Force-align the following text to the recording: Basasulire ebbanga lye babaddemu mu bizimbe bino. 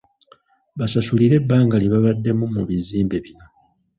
Basasulire 0.79 1.35
ebbanga 1.41 1.75
lye 1.81 1.89
babaddemu 1.93 2.45
mu 2.55 2.61
bizimbe 2.69 3.17
bino. 3.25 3.45